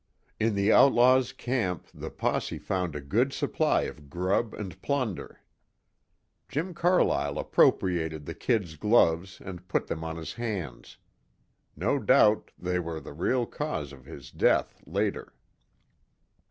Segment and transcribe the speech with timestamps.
[0.39, 5.41] In the outlaws' camp the posse found a good supply of grub and plunder.
[6.49, 10.97] Jim Carlyle appropriated the "Kid's" gloves and put them on his hands.
[11.75, 15.35] No doubt they were the real cause of his death later.